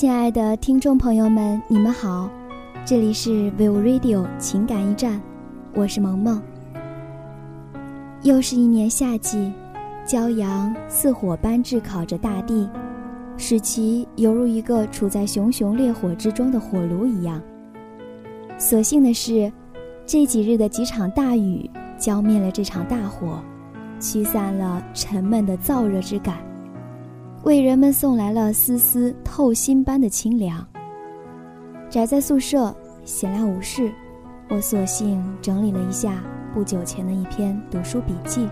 [0.00, 2.30] 亲爱的听众朋友们，你们好，
[2.84, 5.20] 这里是 Vivo Radio 情感驿站，
[5.74, 6.40] 我是萌萌。
[8.22, 9.52] 又是一年夏季，
[10.06, 12.70] 骄阳似火般炙烤着大地，
[13.36, 17.42] 使其犹如一个处在熊熊烈火之中的火炉一样。
[18.56, 19.52] 所幸的是，
[20.06, 21.68] 这几日的几场大雨
[21.98, 23.42] 浇灭了这场大火，
[23.98, 26.36] 驱散了沉闷的燥热之感。
[27.48, 30.62] 为人们送来了丝丝透心般的清凉。
[31.88, 33.90] 宅在宿舍，闲来无事，
[34.50, 38.46] 我索性整理了一下不久前的一篇读书笔记。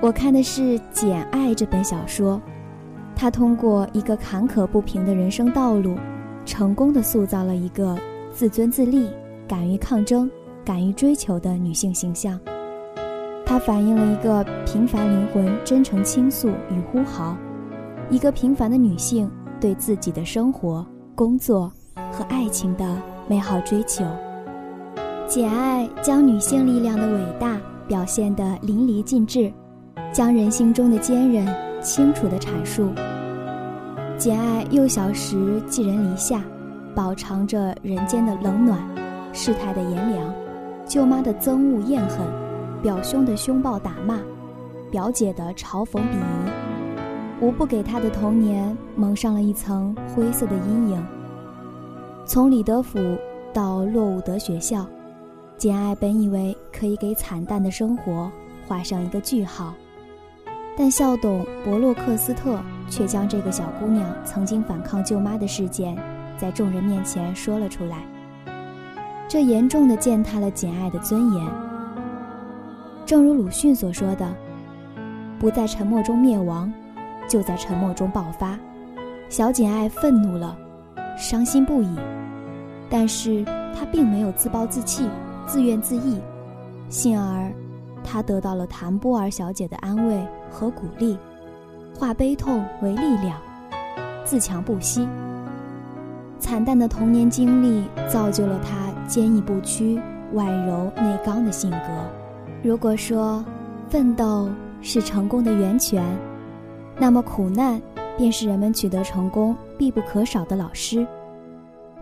[0.00, 2.40] 我看的是《简爱》这本小说，
[3.16, 5.96] 它通过一个坎坷不平的人生道路，
[6.46, 7.98] 成功的塑造了一个
[8.30, 9.10] 自尊自立、
[9.48, 10.30] 敢于抗争、
[10.64, 12.38] 敢于追求的女性形象。
[13.50, 17.36] 它反映了一个平凡灵魂真诚倾诉与呼号，
[18.08, 19.28] 一个平凡的女性
[19.60, 21.68] 对自己的生活、工作
[22.12, 22.86] 和爱情的
[23.26, 24.04] 美好追求。
[25.26, 29.52] 简爱将女性力量的伟大表现得淋漓尽致，
[30.12, 31.44] 将人性中的坚韧
[31.82, 32.92] 清楚地阐述。
[34.16, 36.40] 简爱幼小时寄人篱下，
[36.94, 38.78] 饱尝着人间的冷暖，
[39.32, 40.34] 世态的炎凉，
[40.86, 42.24] 舅妈的憎恶厌恨。
[42.82, 44.18] 表兄的凶暴打骂，
[44.90, 46.50] 表姐的嘲讽鄙夷，
[47.40, 51.06] 无不给他的童年蒙上了一层灰色的阴影。
[52.24, 52.98] 从李德府
[53.52, 54.86] 到洛伍德学校，
[55.58, 58.32] 简爱本以为可以给惨淡的生活
[58.66, 59.74] 画上一个句号，
[60.74, 62.58] 但校董伯洛克斯特
[62.88, 65.94] 却将这个小姑娘曾经反抗舅妈的事件，
[66.38, 68.06] 在众人面前说了出来，
[69.28, 71.69] 这严重的践踏了简爱的尊严。
[73.04, 74.32] 正如鲁迅所说的
[75.40, 76.72] ：“不在沉默中灭亡，
[77.28, 78.58] 就在沉默中爆发。”
[79.28, 80.56] 小简爱愤怒了，
[81.16, 81.96] 伤心不已，
[82.88, 85.08] 但是她并没有自暴自弃、
[85.46, 86.20] 自怨自艾，
[86.88, 87.52] 幸而，
[88.02, 91.16] 她得到了谭波尔小姐的安慰和鼓励，
[91.96, 93.40] 化悲痛为力量，
[94.24, 95.08] 自强不息。
[96.40, 100.00] 惨淡的童年经历造就了她坚毅不屈、
[100.32, 102.19] 外柔内刚的性格。
[102.62, 103.42] 如果说
[103.88, 104.50] 奋斗
[104.82, 106.04] 是成功的源泉，
[106.98, 107.80] 那么苦难
[108.18, 111.06] 便是人们取得成功必不可少的老师。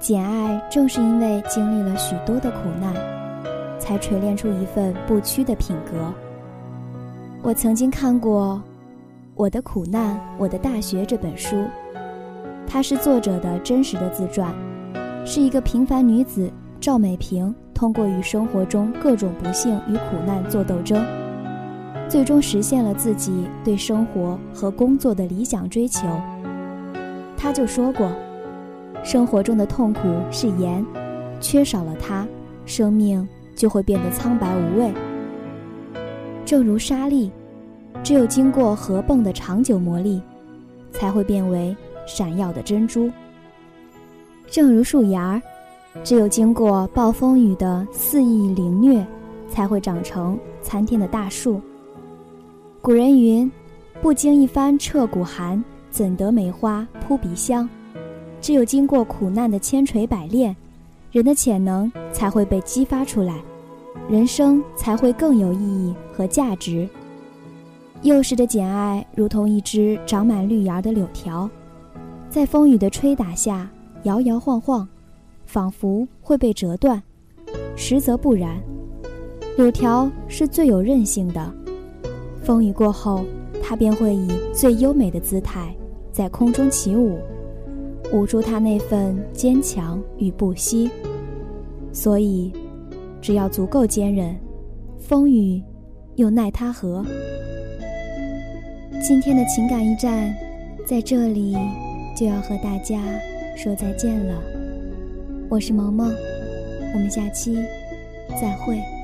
[0.00, 2.92] 简爱正是因为经历了许多的苦难，
[3.78, 6.12] 才锤炼出一份不屈的品格。
[7.40, 8.60] 我曾经看过
[9.36, 11.56] 《我的苦难，我的大学》这本书，
[12.66, 14.52] 它是作者的真实的自传，
[15.24, 17.54] 是一个平凡女子赵美萍。
[17.78, 21.06] 通过与生活中各种不幸与苦难做斗争，
[22.08, 26.00] 最终实现了自己对生活和工作的理想追求。
[27.36, 28.10] 他就说过
[29.04, 30.84] ：“生活中的痛苦是盐，
[31.40, 32.26] 缺少了它，
[32.66, 34.92] 生命就会变得苍白无味。
[36.44, 37.30] 正如沙粒，
[38.02, 40.20] 只有经过河迸的长久磨砺，
[40.90, 41.76] 才会变为
[42.08, 43.08] 闪耀的珍珠。
[44.48, 45.40] 正如树芽儿。”
[46.04, 49.04] 只有经过暴风雨的肆意凌虐，
[49.48, 51.60] 才会长成参天的大树。
[52.80, 53.50] 古人云
[54.00, 57.68] ：“不经一番彻骨寒，怎得梅花扑鼻香？”
[58.40, 60.54] 只有经过苦难的千锤百炼，
[61.10, 63.34] 人的潜能才会被激发出来，
[64.08, 66.88] 人生才会更有意义和价值。
[68.02, 71.50] 幼时的简爱如同一只长满绿芽的柳条，
[72.30, 73.68] 在风雨的吹打下
[74.04, 74.88] 摇摇晃晃。
[75.48, 77.02] 仿佛会被折断，
[77.74, 78.60] 实则不然。
[79.56, 81.50] 柳条是最有韧性的，
[82.44, 83.24] 风雨过后，
[83.62, 85.74] 它便会以最优美的姿态
[86.12, 87.18] 在空中起舞，
[88.12, 90.90] 舞出它那份坚强与不息。
[91.94, 92.52] 所以，
[93.22, 94.36] 只要足够坚韧，
[94.98, 95.62] 风雨
[96.16, 97.02] 又奈它何？
[99.02, 100.30] 今天的情感驿站，
[100.84, 101.56] 在这里
[102.14, 103.00] 就要和大家
[103.56, 104.57] 说再见了。
[105.50, 106.14] 我是萌萌，
[106.92, 107.56] 我们下期
[108.38, 108.97] 再会。